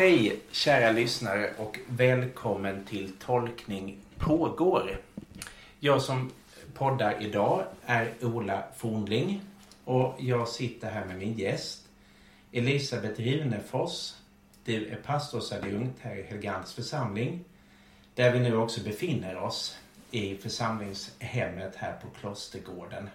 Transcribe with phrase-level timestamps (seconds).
[0.00, 5.00] Hej kära lyssnare och välkommen till Tolkning pågår.
[5.80, 6.30] Jag som
[6.74, 9.40] poddar idag är Ola Fornling
[9.84, 11.88] och jag sitter här med min gäst
[12.52, 14.14] Elisabeth Runefors.
[14.64, 17.44] Du är pastorsadjunkt här i Helgands församling
[18.14, 19.78] där vi nu också befinner oss
[20.10, 23.10] i församlingshemmet här på Klostergården.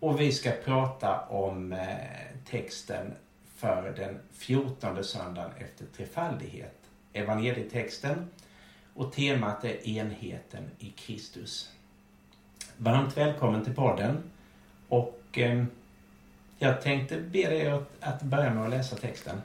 [0.00, 1.88] Och vi ska prata om eh,
[2.50, 3.14] texten
[3.58, 6.76] för den fjortonde söndagen efter trefaldighet.
[7.12, 8.30] Evangelietexten
[8.94, 11.72] och temat är enheten i Kristus.
[12.76, 14.22] Varmt välkommen till podden
[14.88, 15.64] och eh,
[16.58, 19.40] jag tänkte be dig att, att börja med att läsa texten.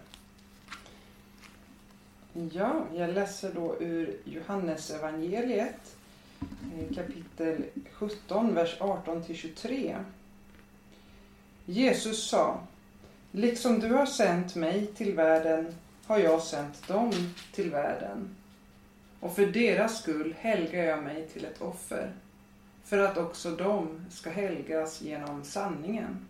[2.52, 5.96] Ja, jag läser då ur Johannes evangeliet
[6.40, 9.98] eh, kapitel 17, vers 18 till 23.
[11.66, 12.60] Jesus sa
[13.36, 17.12] Liksom du har sänt mig till världen har jag sänt dem
[17.52, 18.36] till världen.
[19.20, 22.12] Och för deras skull helgar jag mig till ett offer,
[22.84, 26.28] för att också de ska helgas genom sanningen.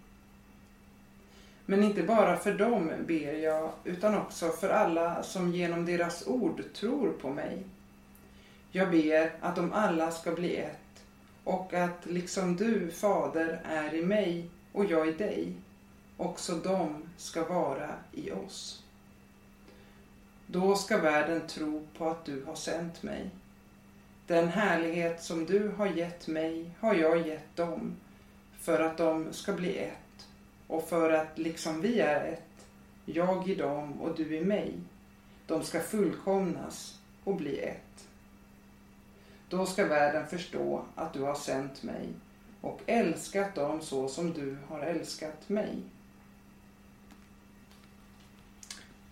[1.65, 6.63] Men inte bara för dem ber jag, utan också för alla som genom deras ord
[6.73, 7.63] tror på mig.
[8.71, 11.03] Jag ber att de alla ska bli ett
[11.43, 15.55] och att liksom du, Fader, är i mig och jag i dig,
[16.23, 18.83] också de ska vara i oss.
[20.47, 23.29] Då ska världen tro på att du har sänt mig.
[24.27, 27.95] Den härlighet som du har gett mig har jag gett dem
[28.59, 30.27] för att de ska bli ett
[30.67, 32.65] och för att liksom vi är ett,
[33.05, 34.73] jag i dem och du i mig,
[35.47, 38.07] de ska fullkomnas och bli ett.
[39.49, 42.07] Då ska världen förstå att du har sänt mig
[42.61, 45.77] och älskat dem så som du har älskat mig.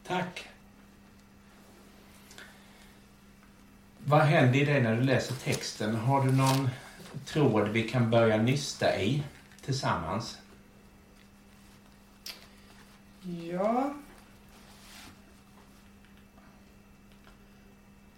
[0.07, 0.47] Tack.
[3.97, 5.95] Vad händer i dig när du läser texten?
[5.95, 6.69] Har du någon
[7.25, 9.23] tråd vi kan börja nysta i
[9.66, 10.38] tillsammans?
[13.51, 13.94] Ja.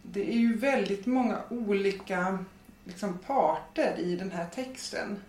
[0.01, 2.45] Det är ju väldigt många olika
[2.85, 5.23] liksom, parter i den här texten.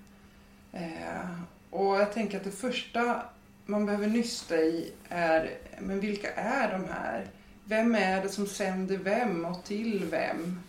[0.72, 3.22] Eh, och jag tänker att det första
[3.66, 7.26] man behöver nysta i är, men vilka är de här?
[7.64, 10.60] Vem är det som sänder vem och till vem?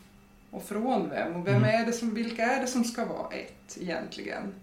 [0.52, 1.36] Och från vem?
[1.36, 1.82] Och vem Mm.
[1.82, 4.54] är det som, vilka är det som ska vara ett egentligen?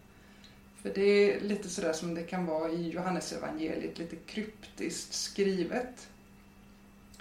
[0.83, 6.09] För det är lite sådär som det kan vara i Johannesevangeliet, lite kryptiskt skrivet.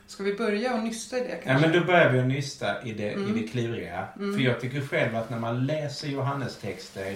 [0.08, 1.50] Ska vi börja och nysta i det kanske?
[1.50, 3.38] Ja, men då börjar vi att nysta i det, Mm.
[3.38, 4.08] i det kluriga.
[4.18, 4.34] Mm.
[4.34, 7.16] För jag tycker själv att när man läser Johannestexter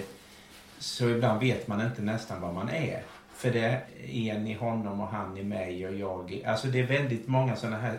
[0.78, 3.02] så ibland vet man inte nästan vad man är.
[3.36, 6.44] För det är en i honom och han i mig och jag i...
[6.44, 7.98] Alltså det är väldigt många sådana här...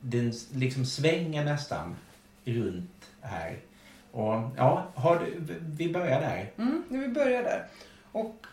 [0.00, 1.96] Den liksom svänger nästan
[2.44, 3.58] runt här.
[4.10, 6.52] Och ja, har du, vi börjar där.
[6.58, 7.66] Mm, vi börjar där.
[8.12, 8.46] Och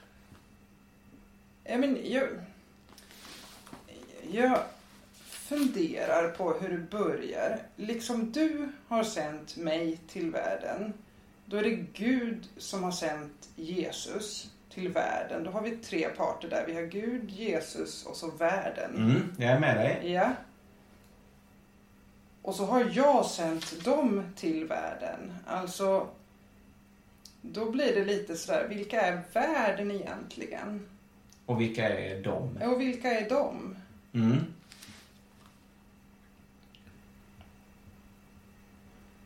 [1.64, 2.28] jag, men, jag,
[4.32, 4.60] jag
[5.22, 7.60] funderar på hur det börjar.
[7.76, 10.94] Liksom du har sänt mig till världen.
[11.46, 15.44] Då är det Gud som har sänt Jesus till världen.
[15.44, 16.66] Då har vi tre parter där.
[16.68, 18.96] Vi har Gud, Jesus och så världen.
[18.96, 20.12] Mm, jag är med dig.
[20.12, 20.32] Ja.
[22.42, 25.34] Och så har jag sänt dem till världen.
[25.48, 26.08] Alltså,
[27.42, 30.88] då blir det lite sådär, vilka är världen egentligen?
[31.46, 32.58] Och vilka är de?
[32.62, 33.76] Och vilka är de?
[34.14, 34.46] Mm.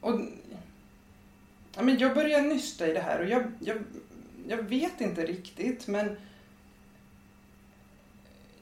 [0.02, 0.20] Och,
[1.76, 3.78] ja, men jag börjar nysta i det här och jag, jag,
[4.48, 6.18] jag vet inte riktigt men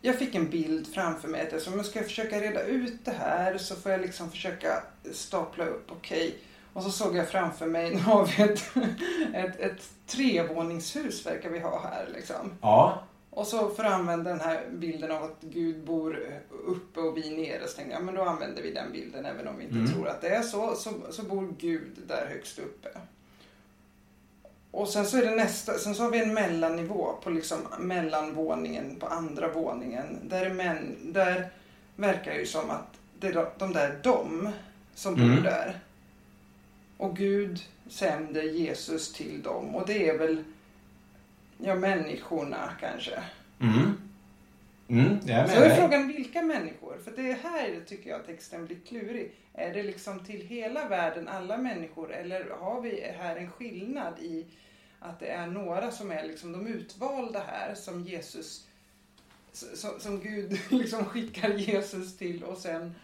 [0.01, 3.05] jag fick en bild framför mig att jag sa, men ska jag försöka reda ut
[3.05, 6.35] det här så får jag liksom försöka stapla upp, okej.
[6.73, 8.63] Och så såg jag framför mig, nu har vi ett,
[9.33, 12.52] ett, ett trevåningshus verkar vi ha här liksom.
[12.61, 13.03] Ja.
[13.29, 16.19] Och så för att använda den här bilden av att Gud bor
[16.66, 19.58] uppe och vi nere så tänkte jag, men då använder vi den bilden även om
[19.58, 19.91] vi inte Mm.
[19.93, 20.91] tror att det är så, så.
[21.11, 22.90] Så bor Gud där högst uppe.
[24.73, 28.96] Och sen så är det nästa, sen så har vi en mellannivå på liksom mellanvåningen
[28.99, 30.20] på andra våningen.
[30.23, 31.49] Där, är män, där
[31.96, 32.87] verkar det ju som att
[33.20, 34.49] det är de, där de
[34.96, 35.43] som bor Mm.
[35.43, 35.79] där.
[36.97, 40.43] Och Gud sänder Jesus till dem och det är väl
[41.58, 43.23] ja, människorna kanske.
[43.59, 43.97] Mm.
[44.99, 46.97] Mm, jag är Så är frågan vilka människor?
[47.03, 49.35] För det här tycker jag texten blir klurig.
[49.53, 52.13] Är det liksom till hela världen, alla människor?
[52.13, 54.45] Eller har vi här en skillnad i
[54.99, 58.67] att det är några som är liksom de utvalda här som Jesus
[59.53, 62.96] som, som Gud liksom skickar Jesus till och sen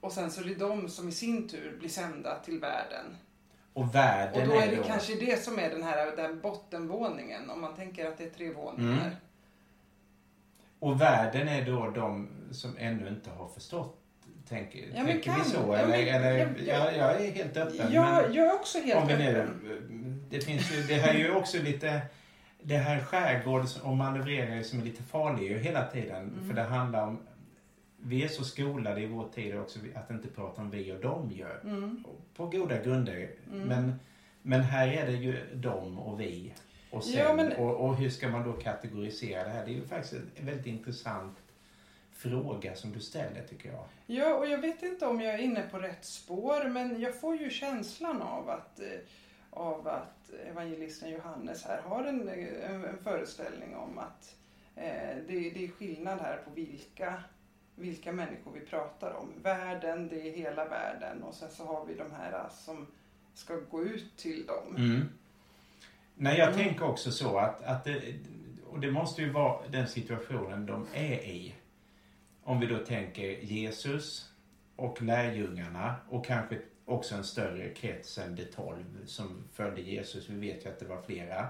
[0.00, 3.16] och sen så är det de som i sin tur blir sända till världen.
[3.72, 4.82] Och världen Och då är det då...
[4.82, 8.52] kanske det som är den här den bottenvåningen, om man tänker att det är tre
[8.52, 8.92] våningar.
[8.92, 9.14] Mm.
[10.84, 13.96] Och världen är då de som ännu inte har förstått.
[14.48, 15.56] Tänker, Ja, tänker vi kan- så?
[15.58, 17.92] ja, eller, men- eller, ja, ja, jag är helt öppen.
[17.92, 20.24] Jag, jag är också helt om vi nu, öppen.
[20.30, 22.00] det finns ju, det här är ju också lite...
[22.62, 26.22] Det här skärgårds och manövreringar som är lite farliga ju hela tiden.
[26.22, 26.48] Mm.
[26.48, 27.18] För det handlar om...
[27.96, 31.30] Vi är så skolade i vår tid också att inte prata om vi och dem
[31.34, 31.60] gör.
[31.64, 32.04] Mm.
[32.36, 33.30] På goda grunder.
[33.52, 33.68] Mm.
[33.68, 33.94] Men,
[34.42, 36.52] men här är det ju dem och vi.
[36.94, 39.64] Och, sen, Ja, men- och, och hur ska man då kategorisera det här?
[39.64, 41.38] Det är ju faktiskt en väldigt intressant
[42.12, 43.84] fråga som du ställer tycker jag.
[44.06, 47.36] Ja, och jag vet inte om jag är inne på rätt spår, men jag får
[47.36, 48.86] ju känslan av att, eh,
[49.50, 54.36] av att evangelisten Johannes här har en, en, en föreställning om att
[54.76, 57.22] eh, det, det är skillnad här på vilka,
[57.76, 59.28] vilka människor vi pratar om.
[59.42, 62.86] Världen, det är hela världen och sen så har vi de här som
[63.34, 64.76] ska gå ut till dem.
[64.76, 65.08] Mm.
[66.14, 66.64] Nej, jag Mm.
[66.64, 68.14] tänker också så att, att det,
[68.66, 71.54] och det måste ju vara den situationen de är i.
[72.42, 74.30] Om vi då tänker Jesus
[74.76, 80.28] och lärjungarna och kanske också en större krets än de tolv som följde Jesus.
[80.28, 81.48] Vi vet ju att det var flera.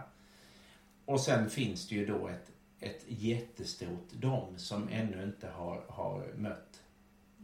[1.04, 6.26] Och sen finns det ju då ett, ett jättestort dom som ännu inte har, har
[6.36, 6.82] mött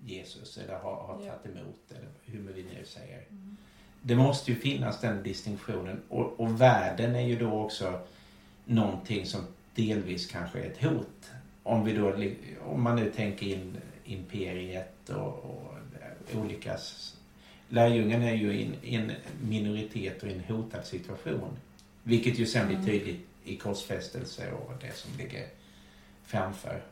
[0.03, 3.25] Jesus eller har, har tagit emot eller hur vi nu säger.
[4.03, 8.01] Det måste ju finnas den distinktionen och, och världen är ju då också
[8.65, 9.41] någonting som
[9.75, 11.31] delvis kanske är ett hot.
[11.63, 12.15] Om vi då,
[12.63, 15.75] om man nu tänker in imperiet och, och
[16.35, 16.77] olika...
[17.69, 19.13] Lärjungen är ju i en, i en
[19.43, 21.57] minoritet och i en hotad situation.
[22.03, 22.87] Vilket ju sen blir Mm.
[22.87, 25.47] tydligt i korsfästelse och det som ligger
[26.25, 26.83] framför.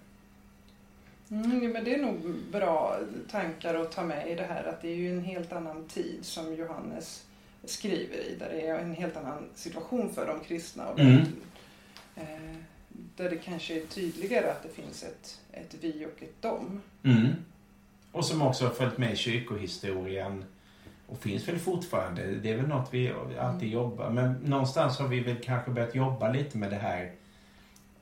[1.31, 2.99] Mm, men det är nog bra
[3.31, 6.19] tankar att ta med i det här att det är ju en helt annan tid
[6.23, 7.25] som Johannes
[7.65, 8.37] skriver i.
[8.39, 10.89] Där det är en helt annan situation för de kristna.
[10.89, 11.25] Och där, Mm.
[12.17, 12.57] eh,
[13.17, 16.81] där det kanske är tydligare att det finns ett, ett vi och ett dom.
[17.03, 17.27] Mm.
[18.13, 20.45] Och som också har följt med i kyrkohistorien
[21.07, 22.27] och finns väl fortfarande.
[22.27, 26.33] Det är väl något vi alltid jobbar Men någonstans har vi väl kanske börjat jobba
[26.33, 27.13] lite med det här.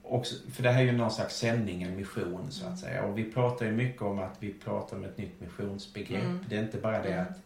[0.08, 3.05] Också, för det här är ju någon slags sändning, en mission så att säga.
[3.05, 6.23] Och vi pratar ju mycket om att vi pratar om ett nytt missionsbegrepp.
[6.23, 6.44] Mm.
[6.49, 7.26] Det är inte bara det Mm.
[7.26, 7.38] att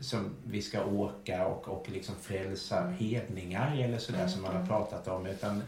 [0.00, 2.94] som vi ska åka och, och liksom frälsa Mm.
[2.94, 4.68] hedningar eller sådär Mm, som man har mm.
[4.68, 5.26] pratat om.
[5.26, 5.62] Utan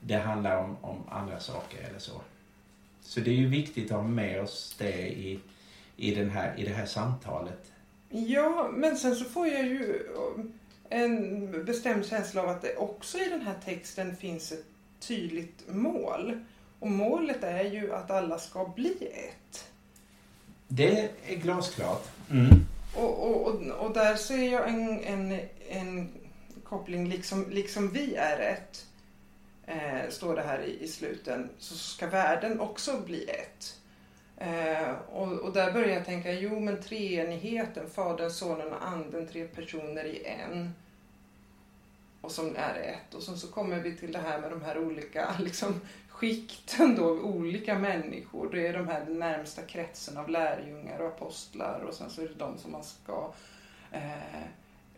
[0.00, 2.20] det handlar om, om andra saker eller så.
[3.02, 5.40] Så det är ju viktigt att ha med oss det i,
[5.96, 7.72] i, den här, i det här samtalet.
[8.08, 10.02] Ja, men sen så får jag ju
[10.88, 14.64] en bestämd känsla av att det också i den här texten finns ett
[15.00, 16.44] tydligt mål.
[16.78, 19.70] Och målet är ju att alla ska bli ett.
[20.68, 22.08] Det är glasklart.
[22.30, 22.66] Mm.
[22.94, 26.08] Och, och, och, och där ser jag en, en, en
[26.64, 28.86] koppling, liksom, liksom vi är ett,
[29.66, 33.76] eh, står det här i, i sluten, så ska världen också bli ett.
[34.36, 39.44] Eh, och, och där börjar jag tänka, jo men treenigheten, Fadern, Sonen och Anden, tre
[39.44, 40.74] personer i en.
[42.30, 43.14] Och som är ett.
[43.14, 47.10] Och sen så kommer vi till det här med de här olika liksom, skikten då,
[47.10, 48.50] av olika människor.
[48.52, 52.34] Det är de här närmsta kretsen av lärjungar och apostlar och sen så är det
[52.34, 53.32] de som man ska
[53.92, 54.44] eh,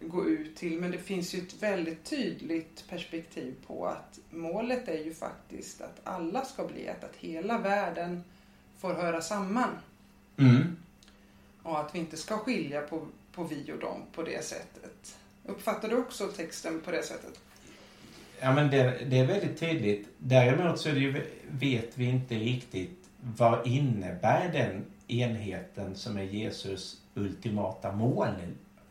[0.00, 0.80] gå ut till.
[0.80, 6.00] Men det finns ju ett väldigt tydligt perspektiv på att målet är ju faktiskt att
[6.04, 8.24] alla ska bli ett, att hela världen
[8.78, 9.78] får höra samman.
[10.36, 10.76] Mm.
[11.62, 15.18] Och att vi inte ska skilja på, på vi och dem på det sättet.
[15.46, 17.40] Uppfattar du också texten på det sättet?
[18.40, 20.08] Ja, men det, det är väldigt tydligt.
[20.18, 27.92] Däremot så ju, vet vi inte riktigt vad innebär den enheten som är Jesus ultimata
[27.92, 28.28] mål.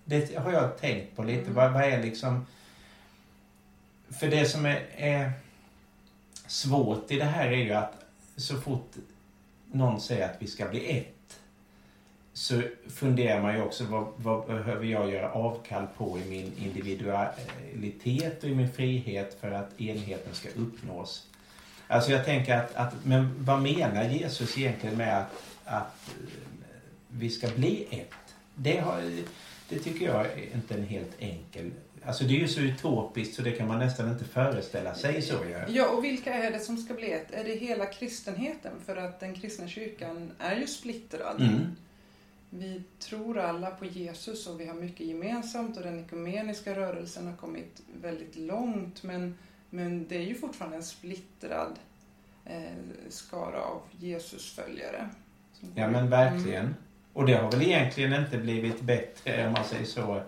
[0.05, 1.41] Det har jag tänkt på lite.
[1.41, 1.53] Mm.
[1.53, 2.45] Vad, vad är liksom...
[4.09, 5.31] För det som är, är
[6.47, 8.05] svårt i det här är ju att
[8.35, 8.91] så fort
[9.71, 11.20] någon säger att vi ska bli ett
[12.33, 18.43] så funderar man ju också vad, vad behöver jag göra avkall på i min individualitet
[18.43, 21.27] och i min frihet för att enheten ska uppnås.
[21.87, 27.29] Alltså jag tänker att, att men vad menar Jesus egentligen med att, att eh, vi
[27.29, 28.35] ska bli ett?
[28.55, 29.01] Det, har,
[29.69, 31.71] det tycker jag är inte en helt enkel...
[32.05, 35.33] Alltså det är ju så utopiskt så det kan man nästan inte föreställa sig så
[35.33, 35.75] ju.
[35.75, 37.31] Ja, och vilka är det som ska bli ett?
[37.31, 38.71] Är det hela kristenheten?
[38.85, 41.41] För att den kristna kyrkan är ju splittrad.
[41.41, 41.75] Mm.
[42.53, 47.35] Vi tror alla på Jesus och vi har mycket gemensamt och den ekumeniska rörelsen har
[47.35, 49.37] kommit väldigt långt men,
[49.69, 51.79] men det är ju fortfarande en splittrad
[52.45, 52.61] eh,
[53.09, 55.09] skara av Jesusföljare.
[55.75, 56.65] Ja men verkligen.
[56.65, 56.75] Mm.
[57.13, 60.21] Och det har väl egentligen inte blivit bättre om man säger så.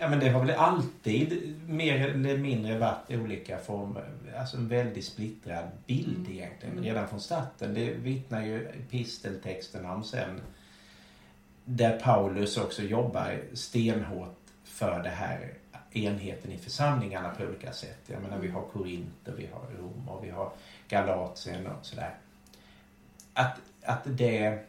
[0.00, 4.04] Ja men det har väl alltid mer eller mindre varit olika former.
[4.38, 6.32] Alltså en väldigt splittrad bild mm.
[6.32, 6.72] egentligen.
[6.72, 6.84] Mm.
[6.84, 7.74] Redan från starten.
[7.74, 10.40] Det vittnar ju episteltexterna om sen.
[11.70, 15.54] Där Paulus också jobbar stenhårt för det här
[15.90, 17.98] enheten i församlingarna på olika sätt.
[18.06, 20.52] Jag menar vi har Korint och vi har Rom och vi har
[20.88, 22.14] Galatien och sådär.
[23.34, 24.64] Att, att det...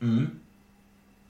[0.00, 0.40] Mm,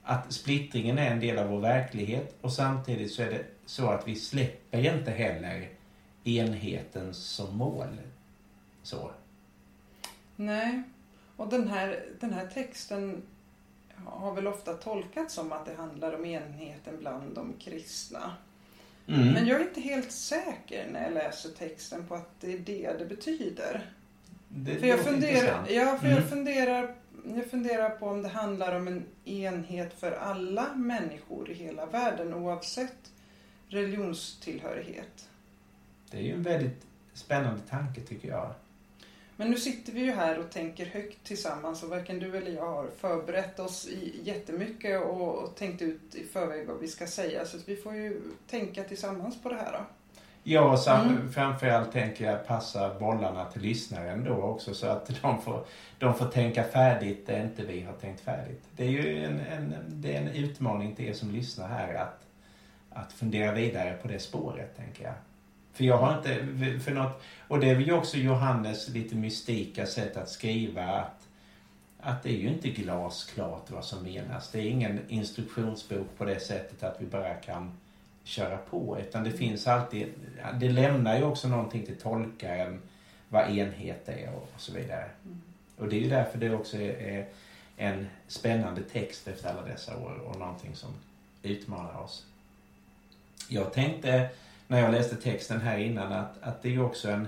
[0.03, 4.07] att splittringen är en del av vår verklighet och samtidigt så är det så att
[4.07, 5.69] vi släpper inte heller
[6.23, 7.99] enheten som mål.
[8.83, 9.11] Så.
[10.35, 10.83] Nej,
[11.35, 13.21] och den här, den här texten
[14.05, 18.33] har väl ofta tolkats som att det handlar om enheten bland de kristna.
[19.07, 19.33] Mm.
[19.33, 22.95] Men jag är inte helt säker när jag läser texten på att det är det
[22.99, 23.89] det betyder.
[24.47, 26.17] Det för jag funderar, ja, för mm.
[26.17, 26.95] jag, funderar,
[27.35, 32.33] jag funderar på om det handlar om en enhet för alla människor i hela världen
[32.33, 33.11] oavsett
[33.67, 35.29] religionstillhörighet.
[36.11, 38.53] Det är ju en väldigt spännande tanke tycker jag.
[39.37, 42.71] Men nu sitter vi ju här och tänker högt tillsammans och varken du eller jag
[42.71, 43.87] har förberett oss
[44.23, 47.45] jättemycket och tänkt ut i förväg vad vi ska säga.
[47.45, 49.85] Så vi får ju tänka tillsammans på det här då.
[50.47, 51.31] Ja, så mm.
[51.31, 55.65] framförallt tänker jag passa bollarna till lyssnaren då också så att de får,
[55.99, 58.63] de får tänka färdigt där inte vi har tänkt färdigt.
[58.75, 62.25] Det är ju en, en, det är en utmaning till er som lyssnar här att,
[62.89, 65.13] att fundera vidare på det spåret, tänker jag.
[65.75, 66.35] För jag har inte,
[66.79, 71.27] för något, och det är ju också Johannes lite mystika sätt att skriva att,
[71.99, 74.51] att det är ju inte glasklart vad som menas.
[74.51, 77.71] Det är ingen instruktionsbok på det sättet att vi bara kan
[78.23, 80.07] köra på utan det finns alltid,
[80.59, 82.81] det lämnar ju också någonting till tolkaren
[83.29, 85.09] vad enhet är och, så vidare.
[85.25, 85.41] Mm.
[85.77, 87.27] Och det är ju därför det också är, är
[87.77, 90.89] en spännande text efter alla dessa år och någonting som
[91.43, 92.25] utmanar oss.
[93.49, 94.29] Jag tänkte
[94.67, 97.27] när jag läste texten här innan att, att det är också en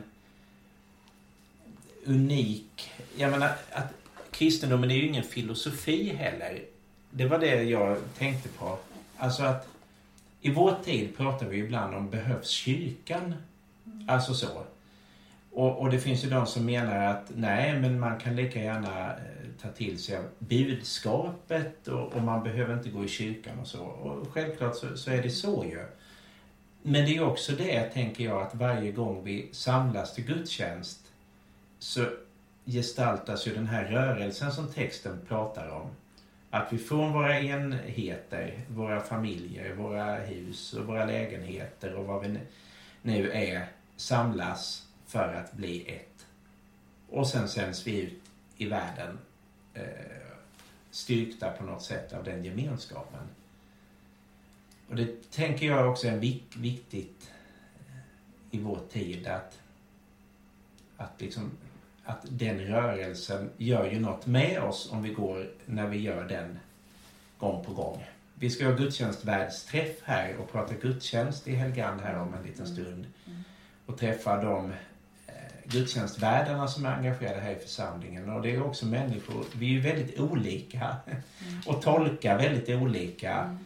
[2.06, 2.92] unik...
[3.18, 3.94] Jag menar att
[4.32, 6.62] kristendomen är ju ingen filosofi heller.
[7.12, 8.78] Det var det jag tänkte på.
[9.18, 9.68] Alltså att
[10.42, 13.36] i vår tid pratar vi ibland om behövs kyrkan?
[14.08, 14.64] Alltså så.
[15.52, 19.10] Och, och, det finns ju de som menar att nej, men man kan lika gärna
[19.10, 19.18] eh,
[19.62, 23.84] ta till sig av budskapet och, och, man behöver inte gå i kyrkan och så.
[23.84, 25.86] Och självklart så, så är det så ju.
[26.90, 31.00] Men det är också det, tänker jag, att varje gång vi samlas till gudstjänst
[31.80, 32.06] så
[32.66, 35.90] gestaltas ju den här rörelsen som texten pratar om.
[36.50, 42.40] Att vi från våra enheter, våra familjer, våra hus och våra lägenheter och vad vi
[43.02, 43.68] nu är
[43.98, 46.26] samlas för att bli ett.
[47.10, 48.22] Och sen sänds vi ut
[48.58, 49.18] i världen
[49.74, 49.84] eh,
[50.92, 53.28] styrkta på något sätt av den gemenskapen.
[54.98, 57.32] Och det tänker jag också är vik viktigt
[58.52, 59.60] i vår tid att,
[60.98, 61.52] att, liksom,
[62.04, 66.60] att den rörelsen gör ju något med oss om vi går när vi gör den
[67.38, 68.06] gång på gång.
[68.34, 72.76] Vi ska ha gudstjänstvärdsträff här och prata gudstjänst i Helgand här om en liten mm.
[72.76, 73.06] stund.
[73.26, 73.44] Mm.
[73.86, 74.72] Och träffa de
[75.28, 75.34] eh,
[75.66, 78.30] gudstjänstvärdarna som är engagerade här i församlingen.
[78.30, 81.22] Och det är också människor, vi är ju väldigt olika mm.
[81.66, 83.58] och tolkar väldigt olika.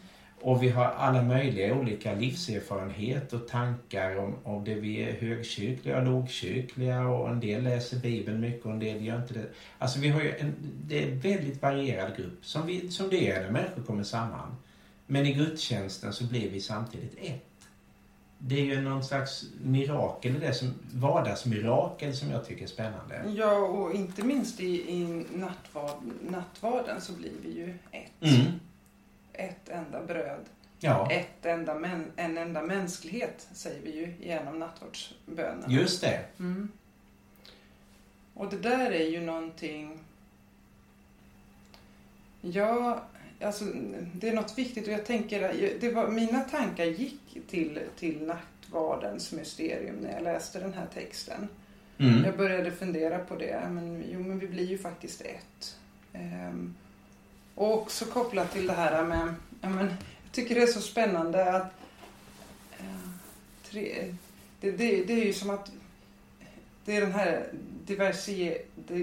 [0.42, 5.98] Och vi har alla möjliga olika livserfarenhet och tankar om, om det vi är högkyrkliga
[5.98, 9.46] och lågkyrkliga och en del läser Bibeln mycket och en del gör inte det.
[9.78, 10.54] Alltså vi har ju en,
[10.86, 14.56] det är en väldigt varierad grupp som, vi, som det är när människor kommer samman.
[15.06, 17.68] Men i gudstjänsten så blir vi samtidigt ett.
[18.38, 23.22] Det är ju någon slags mirakel, det som, vardagsmirakel som jag tycker är spännande.
[23.36, 25.96] Ja, och inte minst i, i nattvard,
[26.30, 28.32] nattvarden så blir vi ju ett.
[28.32, 28.52] Mm
[29.32, 30.44] ett enda bröd.
[30.78, 31.10] Ja.
[31.10, 35.70] Ett enda men, en enda mänsklighet säger vi ju genom nattvardsbönen.
[35.70, 36.20] Just det.
[36.38, 36.68] Mm.
[38.34, 39.98] Och det där är ju någonting...
[42.40, 43.02] Ja,
[43.40, 43.64] alltså
[44.14, 49.32] det är något viktigt och jag tänker, det var, mina tankar gick till, till nattvardens
[49.32, 51.48] mysterium när jag läste den här texten.
[51.98, 52.24] Mm.
[52.24, 55.78] Jag började fundera på det, men jo men vi blir ju faktiskt ett.
[56.12, 56.74] Um,
[57.54, 61.56] och också kopplat till det här med, ja, men, jag tycker det är så spännande
[61.56, 61.72] att
[62.78, 62.84] eh,
[63.70, 64.14] tre,
[64.60, 65.70] det, det, det, är ju som att
[66.84, 67.52] det är den här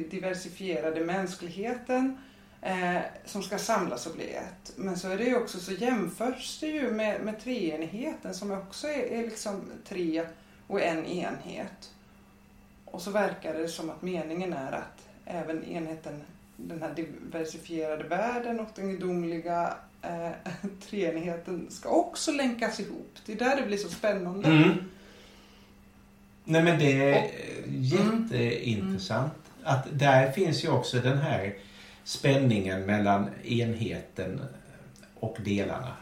[0.10, 2.18] diversifierade mänskligheten
[2.62, 4.74] eh, som ska samlas och bli ett.
[4.76, 8.88] Men så är det ju också så jämförs det ju med, med treenigheten som också
[8.88, 10.26] är, är liksom tre
[10.68, 11.94] och en enhet.
[12.86, 16.24] Och så verkar det som att meningen är att även enheten,
[16.68, 20.32] den här diversifierade världen och den gudomliga eh,
[20.90, 23.18] treenigheten ska också länkas ihop.
[23.26, 24.48] Det är där det blir så spännande.
[24.48, 24.70] Mm.
[26.44, 27.32] Nej men det är
[27.68, 29.34] jätteintressant.
[29.64, 31.56] Att där finns ju också den här
[32.04, 34.42] spänningen mellan enheten
[35.20, 35.94] och delarna.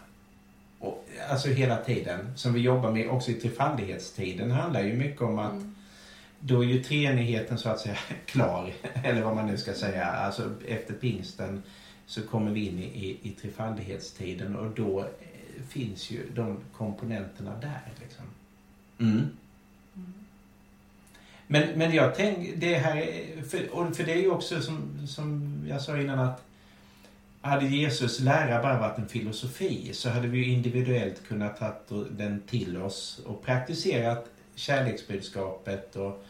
[0.79, 2.33] Och, alltså hela tiden.
[2.35, 5.75] Som vi jobbar med också i trefaldighetstiden handlar ju mycket om att Mm.
[6.39, 8.73] Då är ju treenigheten så att säga klar.
[9.03, 10.05] Eller vad man nu ska säga.
[10.05, 11.63] Alltså efter pingsten
[12.05, 17.51] så kommer vi in i, i, i trefaldighetstiden och då eh, finns ju de komponenterna
[17.61, 17.81] där.
[18.01, 18.25] Liksom.
[18.99, 19.27] Mm.
[21.47, 25.57] Men, men jag tänker, det här, är- för, för det är ju också som, som
[25.69, 26.43] jag sa innan att
[27.41, 31.73] hade Jesus lära bara varit en filosofi så hade vi ju individuellt kunnat ta
[32.11, 36.23] den till oss och praktiserat kärleksbudskapet och,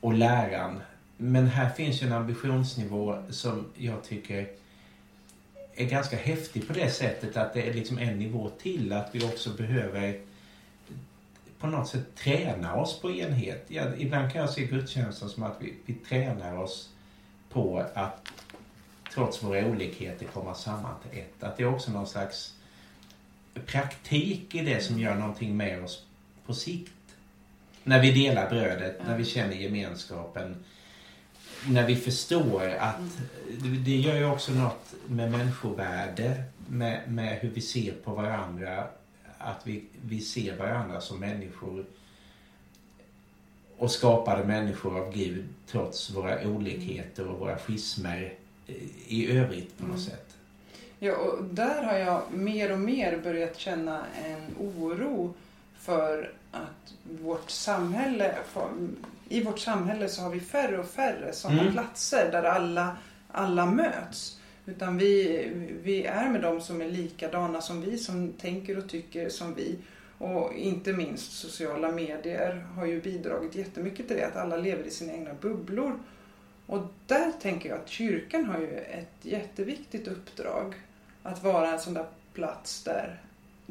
[0.00, 0.80] och läran.
[1.16, 4.48] Men här finns ju en ambitionsnivå som jag tycker
[5.74, 8.92] är ganska häftig på det sättet att det är liksom en nivå till.
[8.92, 10.20] Att vi också behöver
[11.58, 13.64] på något sätt träna oss på enhet.
[13.68, 16.90] Ja, ibland kan jag se gudstjänsten som att vi, vi tränar oss
[17.50, 18.32] på att
[19.14, 21.42] trots våra olikheter komma samman till ett.
[21.42, 22.54] Att det är också någon slags
[23.66, 26.06] praktik i det som gör någonting med oss
[26.46, 26.92] på sikt.
[27.88, 29.04] När vi delar brödet, Ja.
[29.08, 30.56] när vi känner gemenskapen.
[31.68, 32.96] När vi förstår att
[33.62, 38.86] det- det gör ju också något med människovärde, med, med hur vi ser på varandra.
[39.38, 41.84] Att vi, vi ser varandra som människor
[43.78, 48.34] och skapade människor av Gud trots våra olikheter och våra schismer
[48.66, 48.74] eh,
[49.08, 50.04] i övrigt på något Mm.
[50.10, 50.36] sätt.
[50.98, 55.34] Ja, och där har jag mer och mer börjat känna en oro
[55.78, 58.34] för att vårt samhälle,
[59.28, 61.72] i vårt samhälle så har vi färre och färre sådana Mm.
[61.72, 62.96] platser där alla,
[63.32, 64.40] alla möts.
[64.66, 65.48] Utan vi,
[65.82, 69.78] vi är med dem som är likadana som vi, som tänker och tycker som vi.
[70.18, 74.90] Och inte minst sociala medier har ju bidragit jättemycket till det, att alla lever i
[74.90, 75.98] sina egna bubblor.
[76.66, 80.74] Och där tänker jag att kyrkan har ju ett jätteviktigt uppdrag.
[81.22, 83.20] Att vara en sån där plats där,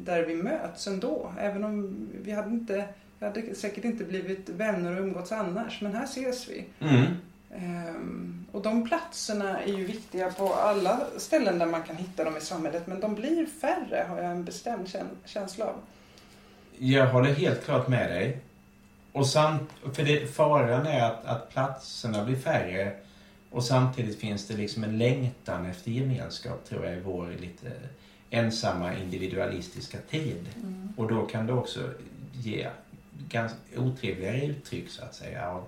[0.00, 1.32] där vi möts ändå.
[1.38, 5.80] Även om vi hade, inte, vi hade säkert inte blivit vänner och umgåtts annars.
[5.80, 6.64] Men här ses vi.
[6.80, 7.04] Mm.
[7.54, 12.36] Ehm, och de platserna är ju viktiga på alla ställen där man kan hitta dem
[12.36, 12.86] i samhället.
[12.86, 15.74] Men de blir färre har jag en bestämd kän- känsla av.
[16.78, 18.38] Jag håller helt klart med dig.
[19.12, 22.92] Och samt, för det, faran är att, att platserna blir färre
[23.50, 27.70] och samtidigt finns det liksom en längtan efter gemenskap tror jag i vår lite
[28.30, 30.48] ensamma individualistiska tid.
[30.96, 31.90] Och då kan det också
[32.32, 32.68] ge
[33.28, 35.64] ganska otrevligare uttryck så att säga av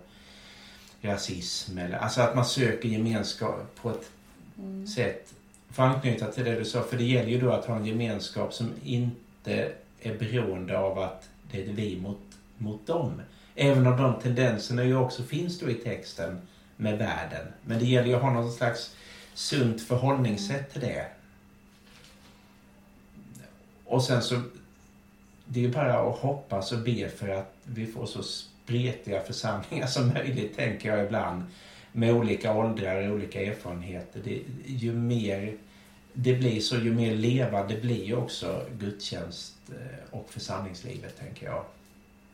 [1.03, 4.11] rasism eller alltså att man söker gemenskap på ett
[4.59, 4.87] Mm.
[4.87, 5.35] sätt
[5.71, 7.87] för att anknyta till det du sa, för det gäller ju då att ha en
[7.87, 12.21] gemenskap som inte är beroende av att det är vi mot,
[12.59, 13.23] mot dem.
[13.55, 16.39] Även om de tendenserna ju också finns då i texten
[16.77, 17.47] med världen.
[17.65, 18.95] Men det gäller ju att ha någon slags
[19.35, 21.07] sunt förhållningssätt till det.
[23.91, 24.41] Och sen så,
[25.45, 30.09] det är bara att hoppas och be för att vi får så spretiga församlingar som
[30.09, 31.45] möjligt, tänker jag ibland
[31.93, 34.21] med olika åldrar och olika erfarenheter.
[34.25, 35.57] Det, ju mer
[36.13, 41.65] det blir så, ju mer levande blir också gudstjänst eh, och församlingslivet, tänker jag.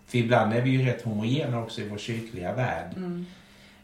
[0.07, 2.93] För ibland är vi ju rätt homogena också i vår kyrkliga värld.
[2.97, 3.27] Mm.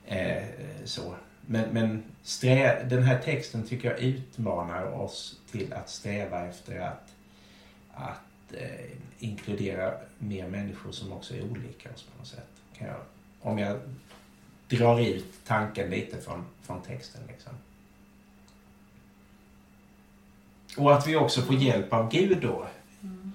[0.07, 0.43] Eh,
[0.85, 1.15] så.
[1.47, 7.12] Men, men strä, den här texten tycker jag utmanar oss till att sträva efter att,
[7.95, 12.49] att eh, inkludera mer människor som också är olika oss på något sätt.
[12.79, 13.01] Kan jag,
[13.41, 13.81] om jag
[14.69, 17.21] drar ut tanken lite från, från texten.
[17.29, 17.53] Liksom.
[20.77, 22.67] Och att vi också får hjälp av Gud då.
[23.03, 23.33] Mm.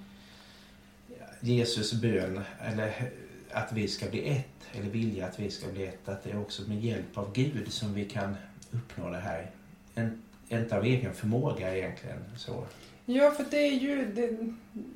[1.40, 3.10] Jesus bön, eller
[3.50, 6.40] att vi ska bli ett, eller vilja att vi ska bli ett, att det är
[6.40, 8.36] också med hjälp av Gud som vi kan
[8.70, 9.50] uppnå det här.
[9.94, 12.24] En, inte av egen förmåga egentligen.
[12.36, 12.66] Så.
[13.10, 14.36] Ja, för det är ju, det,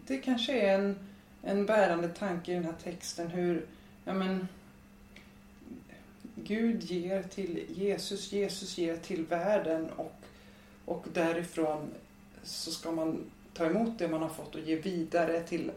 [0.06, 0.96] det kanske är en,
[1.42, 3.64] en bärande tanke i den här texten hur,
[4.04, 4.48] ja men,
[6.34, 10.14] Gud ger till Jesus, Jesus ger till världen och,
[10.84, 11.90] och därifrån
[12.42, 13.18] så ska man
[13.54, 15.70] ta emot det man har fått och ge vidare till,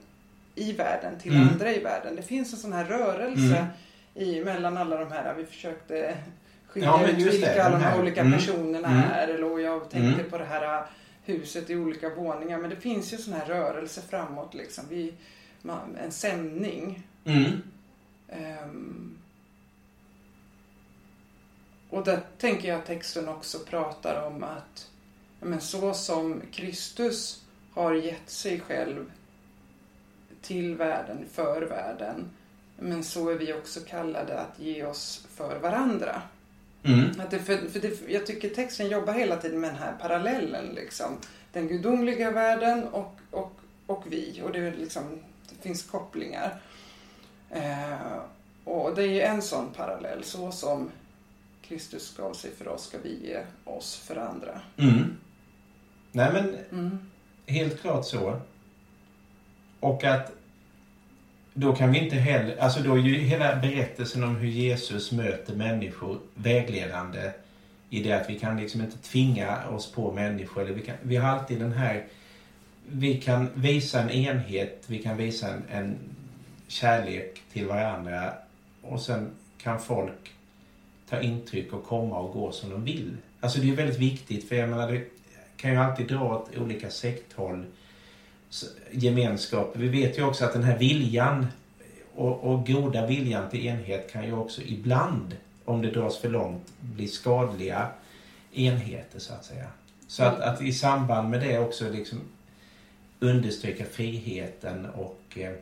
[0.55, 1.49] i världen, till Mm.
[1.49, 2.15] andra i världen.
[2.15, 3.67] Det finns en sån här rörelse
[4.15, 4.29] Mm.
[4.29, 6.17] i, mellan alla de här, vi försökte
[6.67, 8.33] skilja Ja, ut vilka alla de här olika Mm.
[8.33, 9.01] personerna Mm.
[9.11, 9.27] är.
[9.27, 10.29] Eller, och jag tänkte Mm.
[10.31, 10.85] på det här
[11.25, 12.59] huset i olika våningar.
[12.59, 14.83] Men det finns ju sån här rörelse framåt liksom.
[14.89, 15.13] Vi,
[15.61, 17.07] man, en sändning.
[17.25, 17.61] Mm.
[18.29, 19.17] Ehm,
[21.89, 24.89] och där tänker jag att texten också pratar om att
[25.39, 29.11] men så som Kristus har gett sig själv
[30.41, 32.29] till världen, för världen,
[32.79, 36.21] men så är vi också kallade att ge oss för varandra.
[36.85, 37.19] Mm.
[37.19, 40.65] Att det, för, för det, jag tycker texten jobbar hela tiden med den här parallellen.
[40.65, 41.17] Liksom.
[41.53, 44.41] Den gudomliga världen och, och, och vi.
[44.43, 45.03] Och det, liksom,
[45.49, 46.61] det finns kopplingar.
[47.49, 48.17] Eh,
[48.63, 50.23] och det är ju en sån parallell.
[50.23, 50.91] Så som
[51.61, 54.61] Kristus gav sig för oss ska vi ge oss för andra.
[54.77, 55.17] Mm.
[56.11, 57.11] Nej men Mm.
[57.47, 58.39] helt klart så.
[59.79, 60.31] Och att
[61.57, 65.55] då kan vi inte heller, alltså då är ju hela berättelsen om hur Jesus möter
[65.55, 67.31] människor vägledande
[67.89, 70.61] i det att vi kan liksom inte tvinga oss på människor.
[70.61, 72.05] Eller vi, kan, vi har alltid den här,
[72.87, 75.95] vi kan visa en enhet, vi kan visa en, en
[76.67, 78.33] kärlek till varandra
[78.81, 80.33] och sen kan folk
[81.09, 83.17] ta intryck och komma och gå som de vill.
[83.39, 85.03] Alltså det är ju väldigt viktigt för jag menar det
[85.57, 87.65] kan ju alltid dra åt olika sekthåll
[88.91, 89.71] gemenskap.
[89.75, 91.47] Vi vet ju också att den här viljan
[92.15, 96.73] och, och goda viljan till enhet kan ju också ibland, om det dras för långt,
[96.79, 97.89] bli skadliga
[98.53, 99.67] enheter så att säga.
[100.07, 102.21] Så att, att i samband med det också liksom
[103.19, 105.53] understryka friheten och eh,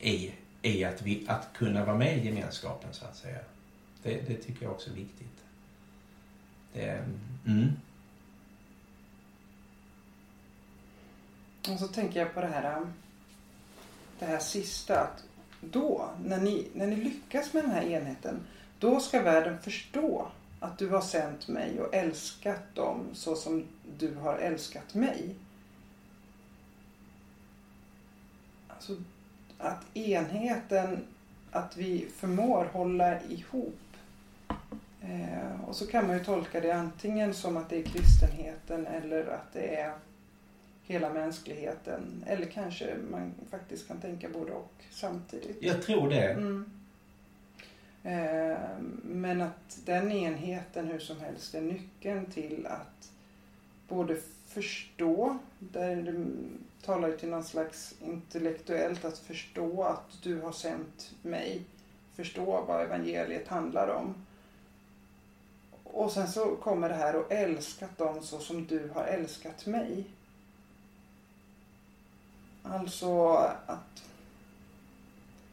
[0.00, 3.38] i, i att, vi, att kunna vara med i gemenskapen så att säga.
[4.02, 5.38] Det, det tycker jag också är viktigt.
[6.72, 7.04] Det,
[7.46, 7.72] mm.
[11.72, 12.92] Och så tänker jag på det här, um,
[14.18, 15.00] det här sista.
[15.00, 15.24] Att
[15.60, 18.46] då, när ni, när ni lyckas med den här enheten,
[18.78, 20.28] då ska världen förstå
[20.60, 23.64] att du har sänt mig och älskat dem så som
[23.98, 25.34] du har älskat mig.
[28.68, 28.96] Alltså
[29.58, 31.04] att enheten,
[31.50, 33.80] att vi förmår hålla ihop.
[35.00, 39.26] Eh, och så kan man ju tolka det antingen som att det är kristenheten eller
[39.26, 39.94] att det är
[40.86, 42.24] hela mänskligheten.
[42.26, 45.56] Eller kanske man faktiskt kan tänka både och samtidigt.
[45.60, 46.30] Jag tror det.
[46.30, 46.70] Mm.
[48.02, 48.58] Eh,
[49.02, 53.10] men att den enheten hur som helst är nyckeln till att
[53.88, 54.16] både
[54.46, 56.26] förstå, där det
[56.86, 61.62] talar till någon slags intellektuellt, att förstå att du har sänt mig.
[62.14, 64.14] Förstå vad evangeliet handlar om.
[65.84, 70.04] Och sen så kommer det här och älskat dem så som du har älskat mig.
[72.64, 73.28] Alltså
[73.66, 74.04] att,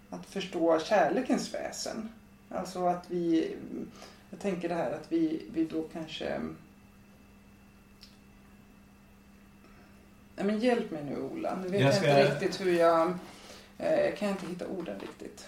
[0.09, 2.09] att förstå kärlekens väsen.
[2.49, 3.55] Alltså att vi,
[4.29, 6.39] jag tänker det här att vi, vi då kanske
[10.35, 11.55] Nej, men hjälp mig nu Ola.
[11.55, 13.13] Nu vet Jag jag, ska- inte riktigt hur jag...
[13.77, 15.47] Eh, kan jag inte hitta orden riktigt.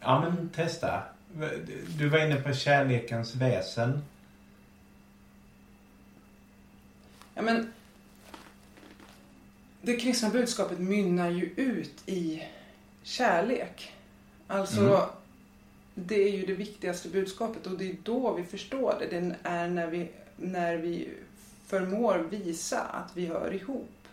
[0.00, 1.02] Ja, men testa.
[1.98, 4.04] Du var inne på kärlekens väsen.
[7.34, 7.72] Ja, men,
[9.86, 12.42] det kristna budskapet mynnar ju ut i
[13.02, 13.92] kärlek.
[14.46, 15.08] Alltså, Mm.
[15.94, 19.06] det är ju det viktigaste budskapet och det är då vi förstår det.
[19.06, 21.08] Det är när vi, när vi
[21.66, 24.08] förmår visa att vi hör ihop.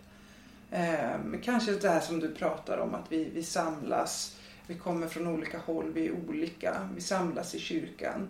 [0.71, 4.35] Ehm, kanske det här som du pratar om, att vi, vi samlas,
[4.67, 8.27] vi kommer från olika håll, vi är olika, vi samlas i kyrkan.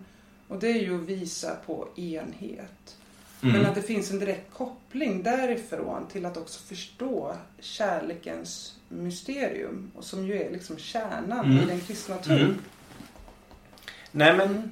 [0.48, 2.98] Och det är ju att visa på enhet.
[3.44, 3.56] Mm.
[3.56, 9.92] Men att det finns en direkt koppling därifrån till att också förstå kärlekens mysterium.
[9.96, 11.64] Och som ju är liksom kärnan Mm.
[11.64, 12.38] i den kristna tron.
[12.40, 12.58] Mm.
[14.12, 14.72] Nej, men Mm.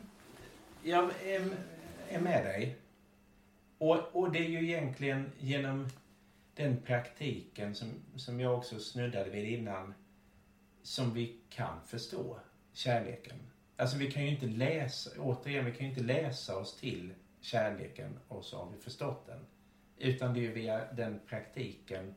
[0.84, 1.50] jag är,
[2.10, 2.76] är med dig.
[3.78, 5.88] Och, och det är ju egentligen genom
[6.56, 9.94] den praktiken som, som jag också snuddade vid innan
[10.84, 12.40] som vi kan förstå
[12.74, 13.38] kärleken.
[13.78, 18.20] Alltså vi kan ju inte läsa, återigen, vi kan ju inte läsa oss till kärleken
[18.28, 19.40] och så har vi förstått den.
[19.98, 22.16] Utan det är ju via den praktiken.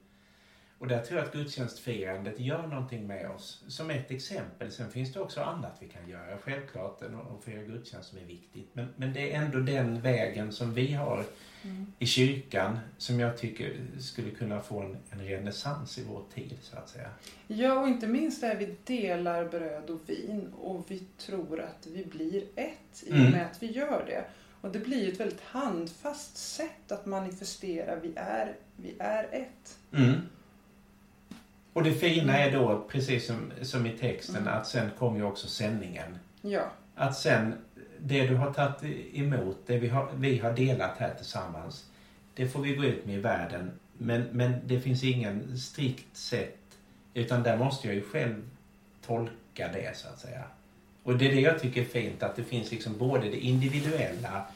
[0.78, 3.64] Och där tror jag att gudstjänstfirandet gör någonting med oss.
[3.68, 4.72] Som ett exempel.
[4.72, 6.38] Sen finns det också annat vi kan göra.
[6.38, 8.68] Självklart att fira gudstjänst som är viktigt.
[8.72, 11.24] Men, men det är ändå den vägen som vi har
[11.64, 11.92] Mm.
[11.98, 16.76] i kyrkan som jag tycker skulle kunna få en, en renässans i vår tid så
[16.76, 17.10] att säga.
[17.46, 22.04] Ja, och inte minst där vi delar bröd och vin och vi tror att vi
[22.04, 23.30] blir ett i och Mm.
[23.32, 24.24] med att vi gör det.
[24.64, 29.79] Och det blir ju ett väldigt handfast sätt att manifestera vi är, vi är ett.
[29.92, 30.20] Mm.
[31.72, 34.55] Och det fina är då, precis som, som i texten, Mm.
[34.55, 36.18] att sen kommer ju också sändningen.
[36.42, 37.55] Ja, Att sen,
[37.98, 38.83] det du har tagit
[39.14, 41.90] emot, det vi har, vi har delat här tillsammans,
[42.35, 43.70] det får vi gå ut med i världen.
[43.98, 46.59] Men, men det finns ingen strikt sätt,
[47.14, 48.48] utan där måste jag ju själv
[49.07, 50.42] tolka det så att säga.
[51.04, 54.46] Och det är det jag tycker är fint, att det finns liksom både det individuella,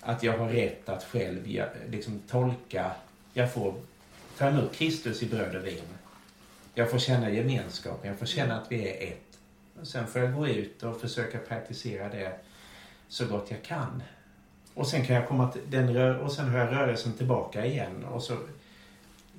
[0.00, 1.46] att jag har rätt att själv
[1.90, 2.92] liksom tolka,
[3.32, 3.74] jag får
[4.38, 5.82] ta emot Kristus i bröd och vin.
[6.74, 9.38] Jag får känna gemenskapen, jag får känna att vi är ett.
[9.80, 12.32] Och sen får jag gå ut och försöka praktisera det
[13.08, 14.02] så gott jag kan.
[14.74, 18.04] Och sen kan jag komma till den rör och sen har jag rörelsen tillbaka igen
[18.04, 18.38] och så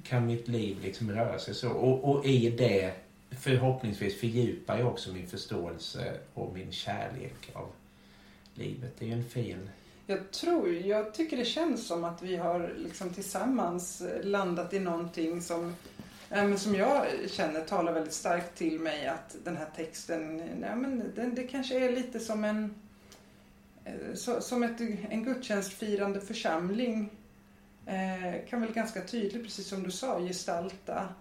[0.04, 1.70] kan mitt liv liksom röra sig så.
[1.70, 2.94] Och, och i det
[3.40, 7.72] förhoppningsvis fördjupar jag också min förståelse och min kärlek av
[8.56, 8.94] livet.
[9.00, 9.70] Det är ju en fin...
[10.08, 15.42] Jag tror, jag tycker det känns som att vi har liksom tillsammans landat i någonting
[15.42, 15.76] som
[16.30, 21.12] men som jag känner talar väldigt starkt till mig att den här texten, ja, men
[21.16, 22.76] den, det kanske är lite som en
[23.86, 27.10] eh, så, som ett, en gudstjänstfirande församling
[27.86, 31.14] eh, kan väl ganska tydligt, precis som du sa, gestalta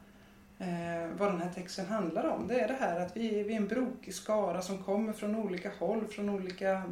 [0.62, 2.48] eh, vad den här texten handlar om.
[2.48, 5.72] Det är det här att vi, vi är en brokig skara som kommer från olika
[5.78, 6.82] håll, från olika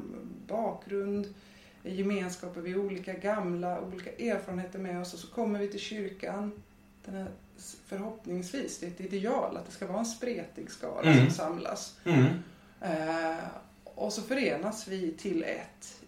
[0.46, 1.34] bakgrund,
[1.82, 6.62] gemenskaper, vi är olika gamla, olika erfarenheter med oss och så kommer vi till kyrkan.
[7.04, 7.30] Den här,
[7.86, 11.18] förhoppningsvis, det är ett ideal att det ska vara en spretig skara mm.
[11.18, 11.98] som samlas.
[12.04, 12.26] Mm.
[12.80, 13.44] Eh,
[13.84, 16.00] och så förenas vi till ett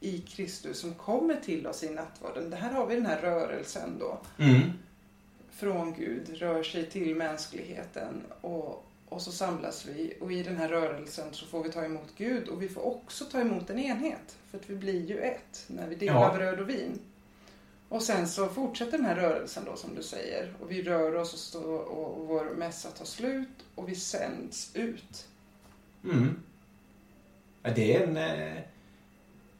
[0.00, 2.50] i Kristus som kommer till oss i nattvarden.
[2.50, 4.20] Det här har vi den här rörelsen då.
[4.38, 4.60] Mm
[5.60, 10.68] från Gud rör sig till mänskligheten och, och så samlas vi och i den här
[10.68, 14.36] rörelsen så får vi ta emot Gud och vi får också ta emot en enhet.
[14.50, 16.34] För att vi blir ju ett när vi delar ja.
[16.34, 16.98] bröd och vin.
[17.88, 21.32] Och sen så fortsätter den här rörelsen då som du säger och vi rör oss
[21.32, 25.28] och, stå, och vår mässa tar slut och vi sänds ut.
[26.04, 26.42] Mm.
[27.62, 28.62] Ja, det är en eh,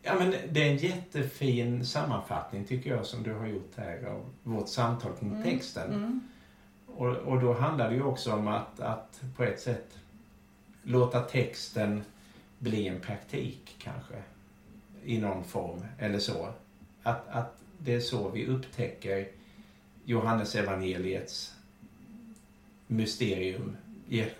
[0.02, 4.24] Ja, men det är en jättefin sammanfattning tycker jag som du har gjort här av
[4.42, 5.42] vårt samtal kring mm.
[5.42, 5.92] texten.
[5.92, 6.20] Mm.
[6.86, 9.98] Och, och då handlar det ju också om att, att på ett sätt
[10.82, 12.04] låta texten
[12.58, 14.14] bli en praktik kanske.
[15.04, 16.48] I någon form eller så.
[17.02, 19.28] Att, att det är så vi upptäcker
[20.04, 21.54] Johannes evangeliets
[22.86, 23.76] mysterium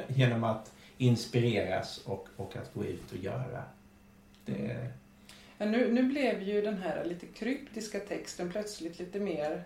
[0.09, 3.63] genom att inspireras och, och att gå ut och göra.
[4.45, 4.93] Det,
[5.61, 9.65] men nu, nu blev ju den här lite kryptiska texten plötsligt lite mer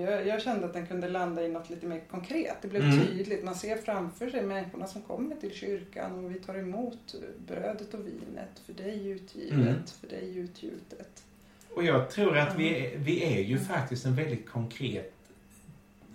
[0.00, 2.56] jag, jag, kände att den kunde landa i något lite mer konkret.
[2.62, 3.06] Det blev mm.
[3.06, 3.44] tydligt.
[3.44, 7.14] Man ser framför sig människorna som kommer till kyrkan och vi tar emot
[7.46, 8.62] brödet och vinet.
[8.66, 9.74] För dig utgivet, mm.
[10.00, 11.24] för dig utgjutet.
[11.74, 15.14] Och jag tror att vi är, vi är ju faktiskt en väldigt konkret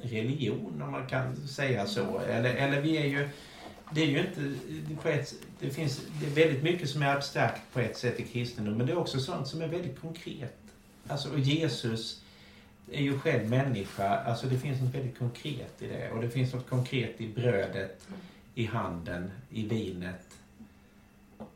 [0.02, 2.18] religion om man kan säga så.
[2.18, 2.30] Mm.
[2.30, 3.30] Eller, eller vi är ju
[3.94, 4.56] det är ju inte
[5.02, 8.24] på ett, det finns det är väldigt mycket som är abstrakt på ett sätt i
[8.24, 10.58] kristendom men det är också sånt som är väldigt konkret.
[11.08, 12.24] Alltså och Jesus
[12.92, 16.54] är ju själv människa, alltså det finns något väldigt konkret i det och det finns
[16.54, 18.08] något konkret i brödet,
[18.56, 20.38] i handen, i vinet.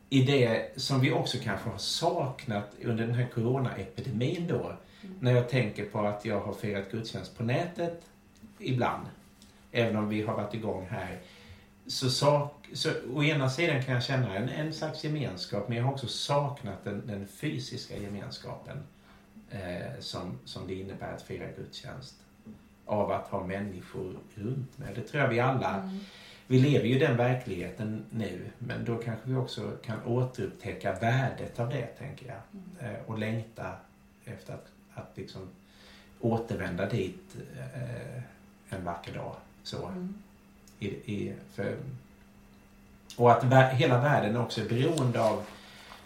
[0.10, 4.78] I det som vi också kanske har saknat under den här coronaepidemin då.
[5.02, 5.15] Mm.
[5.19, 8.02] När jag tänker på att jag har firat gudstjänst på nätet
[8.60, 9.06] ibland.
[9.71, 11.19] Även om vi har varit igång här
[11.88, 15.86] så, sak, så å ena sidan kan jag känna en, en slags gemenskap men jag
[15.86, 18.78] har också saknat den, den fysiska gemenskapen
[19.52, 22.15] eh, som, som det innebär att fira gudstjänst.
[22.86, 24.93] Av att ha människor runt mig.
[24.95, 26.00] Det tror jag vi alla, mm.
[26.47, 31.69] vi lever ju den verkligheten nu men då kanske vi också kan återupptäcka värdet av
[31.69, 32.41] det tänker jag.
[32.52, 32.95] Mm.
[32.95, 33.76] Eh, och längta
[34.26, 35.41] efter att, att liksom
[36.19, 38.23] återvända dit eh,
[38.69, 39.36] en vacker dag.
[39.63, 39.86] Så.
[39.86, 40.13] Mm.
[40.79, 41.77] I, i, för,
[43.15, 45.43] och att hela världen också är beroende av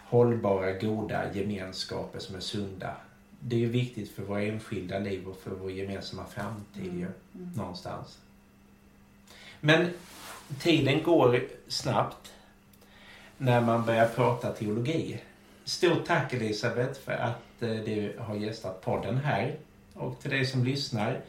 [0.04, 2.96] hållbara, goda gemenskaper som är sunda.
[3.40, 6.98] Det är ju viktigt för våra enskilda liv och för vår gemensamma framtid mm.
[6.98, 7.52] ju, mm.
[7.56, 8.18] någonstans.
[9.60, 9.90] Men
[10.58, 12.32] tiden går snabbt
[13.38, 15.20] när man börjar prata teologi.
[15.64, 19.56] Stort tack Elisabeth för att eh, du har gästat podden här.
[19.94, 21.20] Och till dig som lyssnar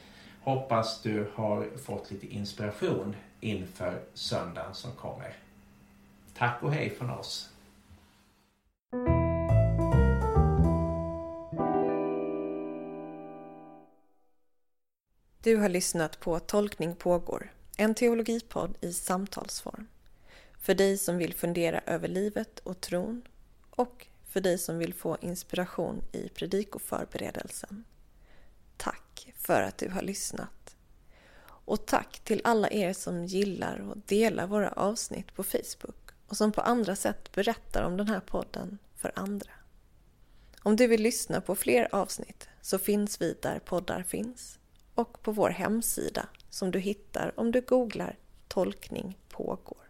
[0.44, 5.36] hoppas du har fått lite inspiration inför söndagen som kommer.
[6.38, 7.50] Tack och hej från oss.
[15.44, 19.88] Du har lyssnat på Tolkning pågår, en teologipodd i samtalsform.
[20.60, 23.22] För dig som vill fundera över livet och tron
[23.70, 27.84] och för dig som vill få inspiration i predikoförberedelsen.
[29.26, 30.76] Tack för att du har lyssnat.
[31.66, 36.52] Och tack till alla er som gillar och delar våra avsnitt på Facebook och som
[36.52, 39.52] på andra sätt berättar om den här podden för andra.
[40.64, 44.60] Om du vill lyssna på fler avsnitt så finns vi där poddar finns
[44.96, 49.90] och på vår hemsida som du hittar om du googlar Tolkning pågår.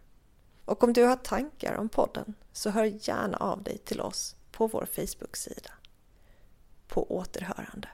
[0.64, 4.66] Och om du har tankar om podden så hör gärna av dig till oss på
[4.66, 5.70] vår Facebook-sida.
[6.88, 7.88] På återhörande.